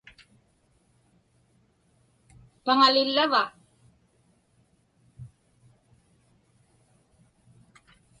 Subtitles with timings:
[2.65, 3.43] Paŋalillava?